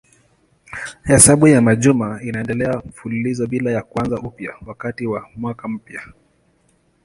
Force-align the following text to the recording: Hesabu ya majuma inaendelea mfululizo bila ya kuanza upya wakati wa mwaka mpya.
Hesabu 1.03 1.47
ya 1.47 1.61
majuma 1.61 2.23
inaendelea 2.23 2.77
mfululizo 2.85 3.47
bila 3.47 3.71
ya 3.71 3.81
kuanza 3.83 4.15
upya 4.17 4.53
wakati 4.65 5.07
wa 5.07 5.29
mwaka 5.35 5.67
mpya. 5.67 6.01